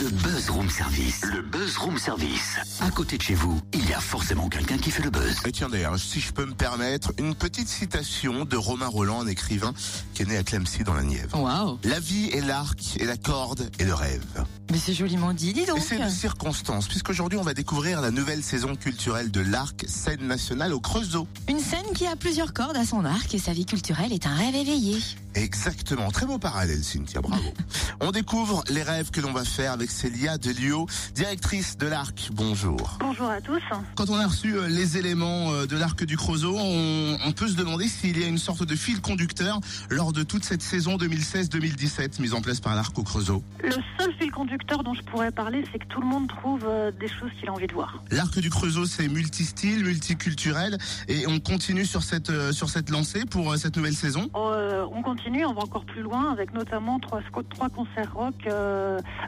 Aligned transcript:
Le 0.00 0.08
Buzz 0.08 0.50
Room 0.50 0.68
Service. 0.68 1.24
Le 1.24 1.40
Buzz 1.40 1.76
Room 1.76 1.96
Service. 1.98 2.58
À 2.80 2.90
côté 2.90 3.16
de 3.16 3.22
chez 3.22 3.34
vous, 3.34 3.60
il 3.72 3.83
y 3.94 3.96
a 3.96 4.00
forcément 4.00 4.48
quelqu'un 4.48 4.76
qui 4.76 4.90
fait 4.90 5.04
le 5.04 5.10
buzz. 5.10 5.36
Et 5.46 5.52
tiens 5.52 5.68
d'ailleurs, 5.68 5.96
si 6.00 6.18
je 6.18 6.32
peux 6.32 6.44
me 6.44 6.54
permettre, 6.54 7.12
une 7.16 7.36
petite 7.36 7.68
citation 7.68 8.44
de 8.44 8.56
Romain 8.56 8.88
Roland, 8.88 9.20
un 9.20 9.28
écrivain 9.28 9.72
qui 10.14 10.22
est 10.22 10.24
né 10.26 10.36
à 10.36 10.42
Clemcy 10.42 10.82
dans 10.82 10.94
la 10.94 11.04
Nièvre. 11.04 11.40
Waouh 11.40 11.78
La 11.84 12.00
vie 12.00 12.28
est 12.30 12.40
l'arc 12.40 12.96
et 12.98 13.04
la 13.04 13.16
corde 13.16 13.70
est 13.78 13.84
le 13.84 13.94
rêve. 13.94 14.44
Mais 14.72 14.78
c'est 14.78 14.94
joliment 14.94 15.32
dit, 15.32 15.52
dis 15.52 15.60
Et 15.60 15.66
donc. 15.66 15.78
c'est 15.78 16.02
de 16.02 16.08
circonstance, 16.08 16.88
puisqu'aujourd'hui 16.88 17.38
on 17.38 17.42
va 17.42 17.54
découvrir 17.54 18.00
la 18.00 18.10
nouvelle 18.10 18.42
saison 18.42 18.74
culturelle 18.74 19.30
de 19.30 19.40
l'arc, 19.40 19.84
scène 19.86 20.26
nationale 20.26 20.72
au 20.72 20.80
Creusot. 20.80 21.28
Une 21.48 21.60
scène 21.60 21.86
qui 21.94 22.08
a 22.08 22.16
plusieurs 22.16 22.52
cordes 22.52 22.76
à 22.76 22.84
son 22.84 23.04
arc 23.04 23.32
et 23.32 23.38
sa 23.38 23.52
vie 23.52 23.66
culturelle 23.66 24.12
est 24.12 24.26
un 24.26 24.34
rêve 24.34 24.56
éveillé. 24.56 24.98
Exactement, 25.34 26.10
très 26.10 26.26
beau 26.26 26.38
parallèle 26.38 26.82
Cynthia, 26.82 27.20
bravo. 27.20 27.42
on 28.00 28.10
découvre 28.10 28.64
les 28.70 28.82
rêves 28.82 29.10
que 29.12 29.20
l'on 29.20 29.32
va 29.32 29.44
faire 29.44 29.72
avec 29.72 29.90
Célia 29.90 30.38
Delio, 30.38 30.86
directrice 31.14 31.76
de 31.76 31.86
l'arc. 31.86 32.30
Bonjour. 32.32 32.98
Bonjour 33.00 33.28
à 33.30 33.40
tous. 33.40 33.62
Quand 33.96 34.10
on 34.10 34.16
a 34.18 34.26
reçu 34.26 34.54
euh, 34.56 34.66
les 34.68 34.98
éléments 34.98 35.52
euh, 35.52 35.66
de 35.66 35.76
l'arc 35.76 36.04
du 36.04 36.16
Creusot, 36.16 36.56
on, 36.58 37.16
on 37.24 37.32
peut 37.32 37.46
se 37.48 37.54
demander 37.56 37.86
s'il 37.86 38.18
y 38.18 38.24
a 38.24 38.26
une 38.26 38.38
sorte 38.38 38.64
de 38.64 38.74
fil 38.74 39.00
conducteur 39.00 39.60
lors 39.90 40.12
de 40.12 40.22
toute 40.22 40.44
cette 40.44 40.62
saison 40.62 40.96
2016-2017 40.96 42.20
mise 42.20 42.34
en 42.34 42.40
place 42.40 42.60
par 42.60 42.74
l'arc 42.74 42.98
au 42.98 43.02
Creusot. 43.02 43.42
Le 43.62 43.70
seul 43.98 44.12
fil 44.18 44.30
conducteur 44.32 44.82
dont 44.82 44.94
je 44.94 45.02
pourrais 45.02 45.30
parler, 45.30 45.64
c'est 45.72 45.78
que 45.78 45.86
tout 45.86 46.00
le 46.00 46.06
monde 46.06 46.28
trouve 46.28 46.64
euh, 46.66 46.90
des 46.90 47.08
choses 47.08 47.30
qu'il 47.38 47.48
a 47.48 47.52
envie 47.52 47.66
de 47.66 47.72
voir. 47.74 48.02
L'arc 48.10 48.38
du 48.38 48.50
Creusot, 48.50 48.86
c'est 48.86 49.08
multistyle, 49.08 49.84
multiculturel, 49.84 50.78
et 51.08 51.26
on 51.28 51.38
continue 51.38 51.84
sur 51.84 52.02
cette 52.02 52.30
euh, 52.30 52.52
sur 52.52 52.68
cette 52.70 52.90
lancée 52.90 53.24
pour 53.26 53.52
euh, 53.52 53.56
cette 53.56 53.76
nouvelle 53.76 53.94
saison. 53.94 54.28
Euh, 54.34 54.84
on 54.92 55.02
continue, 55.02 55.44
on 55.44 55.54
va 55.54 55.62
encore 55.62 55.84
plus 55.84 56.02
loin 56.02 56.32
avec 56.32 56.52
notamment 56.52 56.98
trois, 56.98 57.20
trois 57.50 57.68
concerts 57.70 58.12
rock, 58.14 58.34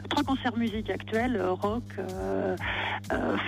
trois 0.09 0.23
concerts 0.23 0.57
musique 0.57 0.89
actuelle, 0.89 1.37
euh, 1.37 1.51
rock, 1.51 1.83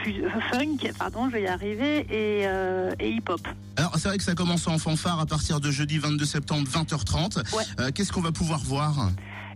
fu- 0.03 0.23
funk, 0.51 0.88
pardon, 0.97 1.29
je 1.29 1.33
vais 1.33 1.43
y 1.43 1.47
arriver, 1.47 1.99
et, 2.09 2.47
euh, 2.47 2.91
et 2.99 3.09
hip-hop. 3.09 3.47
Alors 3.77 3.95
c'est 3.97 4.07
vrai 4.09 4.17
que 4.17 4.23
ça 4.23 4.35
commence 4.35 4.67
en 4.67 4.77
fanfare 4.77 5.19
à 5.19 5.25
partir 5.25 5.59
de 5.59 5.71
jeudi 5.71 5.97
22 5.97 6.25
septembre 6.25 6.67
20h30. 6.67 7.55
Ouais. 7.55 7.63
Euh, 7.79 7.91
Qu'est-ce 7.93 8.11
qu'on 8.11 8.21
va 8.21 8.31
pouvoir 8.31 8.59
voir? 8.59 9.09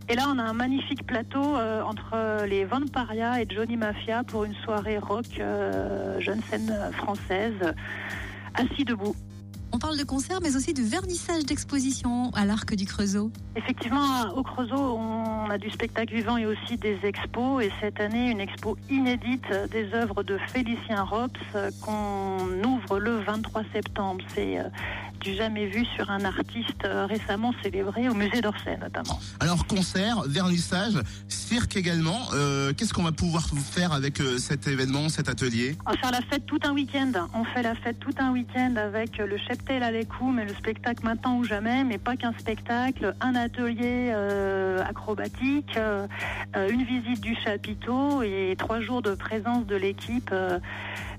Et 0.09 0.15
là, 0.15 0.25
on 0.27 0.37
a 0.37 0.43
un 0.43 0.53
magnifique 0.53 1.05
plateau 1.05 1.55
euh, 1.55 1.81
entre 1.81 2.45
les 2.45 2.65
Van 2.65 2.81
Paria 2.91 3.41
et 3.41 3.47
Johnny 3.49 3.77
Mafia 3.77 4.23
pour 4.23 4.43
une 4.43 4.55
soirée 4.63 4.97
rock, 4.97 5.25
jeune 6.19 6.41
scène 6.49 6.73
française, 6.97 7.73
assis 8.55 8.83
debout. 8.83 9.15
On 9.75 9.79
parle 9.79 9.97
de 9.97 10.03
concert, 10.03 10.37
mais 10.39 10.55
aussi 10.55 10.75
de 10.75 10.83
vernissage 10.83 11.45
d'exposition 11.45 12.29
à 12.35 12.45
l'Arc 12.45 12.75
du 12.75 12.85
Creusot. 12.85 13.31
Effectivement, 13.55 14.29
au 14.35 14.43
Creusot, 14.43 14.75
on 14.75 15.49
a 15.49 15.57
du 15.57 15.71
spectacle 15.71 16.13
vivant 16.13 16.37
et 16.37 16.45
aussi 16.45 16.77
des 16.77 16.99
expos. 17.01 17.63
Et 17.63 17.71
cette 17.81 17.99
année, 17.99 18.29
une 18.29 18.39
expo 18.39 18.77
inédite 18.91 19.51
des 19.71 19.91
œuvres 19.95 20.21
de 20.21 20.37
Félicien 20.37 21.01
Rops 21.01 21.39
euh, 21.55 21.71
qu'on 21.81 22.63
ouvre 22.63 22.99
le 22.99 23.17
23 23.21 23.63
septembre. 23.73 24.23
Euh, 24.37 24.69
du 25.23 25.33
jamais 25.33 25.65
vu 25.65 25.85
sur 25.95 26.11
un 26.11 26.25
artiste 26.25 26.83
euh, 26.85 27.05
récemment 27.05 27.53
célébré 27.63 28.09
au 28.09 28.13
musée 28.13 28.41
d'Orsay 28.41 28.77
notamment. 28.77 29.19
Alors 29.39 29.65
concert, 29.65 30.23
vernissage, 30.27 30.95
cirque 31.27 31.77
également. 31.77 32.19
Euh, 32.33 32.73
Qu'est-ce 32.75 32.93
qu'on 32.93 33.03
va 33.03 33.13
pouvoir 33.13 33.45
faire 33.71 33.93
avec 33.93 34.19
euh, 34.19 34.37
cet 34.37 34.67
événement, 34.67 35.07
cet 35.07 35.29
atelier? 35.29 35.77
On 35.85 35.91
va 35.91 35.97
faire 35.97 36.11
la 36.11 36.21
fête 36.21 36.45
tout 36.45 36.59
un 36.63 36.73
week-end. 36.73 37.11
On 37.33 37.45
fait 37.45 37.63
la 37.63 37.75
fête 37.75 37.99
tout 37.99 38.13
un 38.19 38.31
week-end 38.31 38.75
avec 38.75 39.17
le 39.17 39.37
cheptel 39.37 39.81
à 39.81 39.91
l'écou, 39.91 40.29
mais 40.29 40.45
le 40.45 40.53
spectacle 40.53 41.05
maintenant 41.05 41.37
ou 41.37 41.45
jamais, 41.45 41.83
mais 41.85 41.97
pas 41.97 42.17
qu'un 42.17 42.33
spectacle, 42.37 43.15
un 43.21 43.35
atelier 43.35 44.11
euh, 44.13 44.83
acrobatique, 44.83 45.77
euh, 45.77 46.05
une 46.69 46.83
visite 46.83 47.21
du 47.21 47.35
chapiteau 47.43 48.23
et 48.23 48.55
trois 48.57 48.81
jours 48.81 49.01
de 49.01 49.15
présence 49.15 49.65
de 49.65 49.75
l'équipe 49.75 50.33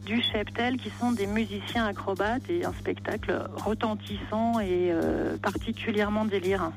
du 0.04 0.22
cheptel 0.22 0.76
qui 0.76 0.90
sont 1.00 1.12
des 1.12 1.26
musiciens 1.26 1.86
acrobates 1.86 2.48
et 2.50 2.64
un 2.64 2.72
spectacle 2.74 3.48
retentissant 3.94 4.60
et 4.60 4.90
euh, 4.90 5.36
particulièrement 5.38 6.24
délirant. 6.24 6.72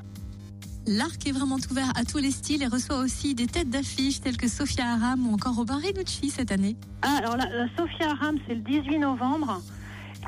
L'Arc 0.88 1.28
est 1.28 1.32
vraiment 1.32 1.58
ouvert 1.70 1.92
à 1.98 2.06
tous 2.06 2.20
les 2.20 2.32
styles 2.32 2.64
et 2.64 2.68
reçoit 2.68 3.00
aussi 3.00 3.36
des 3.36 3.48
têtes 3.48 3.70
d'affiche 3.70 4.22
telles 4.22 4.38
que 4.38 4.48
Sophia 4.48 4.86
Aram 4.86 5.28
ou 5.28 5.34
encore 5.34 5.56
Robin 5.56 5.76
Renucci 5.76 6.30
cette 6.30 6.52
année. 6.52 6.78
Ah, 7.02 7.18
alors 7.18 7.36
la, 7.36 7.46
la 7.50 7.68
Sophia 7.76 8.12
Aram, 8.12 8.38
c'est 8.48 8.56
le 8.56 8.62
18 8.62 9.00
novembre. 9.00 9.62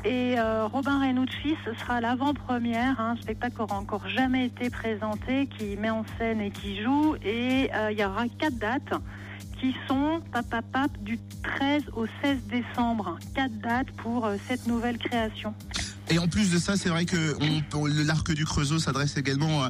Et 0.04 0.38
euh, 0.38 0.66
Robin 0.66 1.00
Renucci, 1.00 1.56
ce 1.64 1.74
sera 1.74 2.00
l'avant-première, 2.00 3.00
hein, 3.00 3.16
un 3.16 3.22
spectacle 3.22 3.54
qui 3.54 3.60
n'aura 3.60 3.78
encore 3.78 4.08
jamais 4.08 4.46
été 4.46 4.70
présenté, 4.70 5.46
qui 5.46 5.76
met 5.76 5.90
en 5.90 6.04
scène 6.18 6.40
et 6.40 6.50
qui 6.50 6.82
joue. 6.82 7.16
Et 7.24 7.70
euh, 7.74 7.92
il 7.92 7.98
y 7.98 8.04
aura 8.04 8.24
quatre 8.28 8.58
dates 8.58 8.94
qui 9.60 9.74
sont 9.86 10.20
pap, 10.32 10.48
pap, 10.48 10.64
pap, 10.72 10.90
du 11.02 11.18
13 11.42 11.82
au 11.94 12.06
16 12.22 12.38
décembre. 12.50 13.18
Quatre 13.34 13.58
dates 13.58 13.90
pour 13.98 14.24
euh, 14.24 14.36
cette 14.48 14.66
nouvelle 14.66 14.96
création. 14.96 15.54
Et 16.10 16.18
en 16.18 16.26
plus 16.26 16.50
de 16.52 16.58
ça, 16.58 16.76
c'est 16.76 16.88
vrai 16.88 17.04
que 17.04 17.36
l'arc 18.04 18.32
du 18.32 18.44
Creusot 18.44 18.78
s'adresse 18.78 19.16
également 19.16 19.68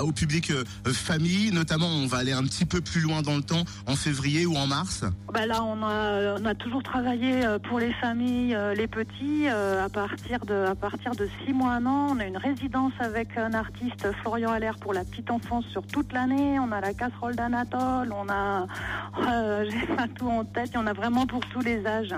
au 0.00 0.12
public 0.12 0.50
euh, 0.50 0.64
famille. 0.92 1.52
Notamment, 1.52 1.88
on 1.88 2.06
va 2.06 2.18
aller 2.18 2.32
un 2.32 2.44
petit 2.44 2.64
peu 2.64 2.80
plus 2.80 3.00
loin 3.00 3.22
dans 3.22 3.36
le 3.36 3.42
temps, 3.42 3.64
en 3.86 3.96
février 3.96 4.46
ou 4.46 4.56
en 4.56 4.66
mars. 4.66 5.04
Bah 5.32 5.46
là, 5.46 5.62
on 5.62 5.82
a, 5.82 6.54
toujours 6.54 6.82
travaillé 6.82 7.44
euh, 7.44 7.58
pour 7.58 7.78
les 7.78 7.92
familles, 7.94 8.54
euh, 8.54 8.74
les 8.74 8.86
petits, 8.86 9.46
euh, 9.46 9.84
à 9.84 9.88
partir 9.88 10.44
de 10.44 10.66
à 10.66 10.74
partir 10.74 11.14
de 11.14 11.28
six 11.44 11.52
mois, 11.52 11.72
un 11.72 11.86
an. 11.86 12.08
On 12.10 12.20
a 12.20 12.26
une 12.26 12.36
résidence 12.36 12.92
avec 12.98 13.36
un 13.36 13.52
artiste, 13.54 14.06
Florian 14.20 14.50
Allaire, 14.50 14.76
pour 14.78 14.92
la 14.92 15.04
petite 15.04 15.30
enfance 15.30 15.64
sur 15.66 15.86
toute 15.86 16.12
l'année. 16.12 16.58
On 16.58 16.70
a 16.72 16.80
la 16.80 16.92
casserole 16.94 17.34
d'Anatole, 17.34 18.12
on 18.12 18.28
a, 18.28 18.66
euh, 19.28 19.64
j'ai 19.70 19.86
pas 19.94 20.08
tout 20.08 20.28
en 20.28 20.44
tête, 20.44 20.70
et 20.74 20.78
on 20.78 20.86
a 20.86 20.92
vraiment 20.92 21.26
pour 21.26 21.40
tous 21.46 21.60
les 21.60 21.84
âges. 21.86 22.14